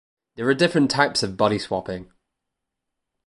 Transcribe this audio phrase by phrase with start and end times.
[0.33, 2.11] There are different types of body swapping.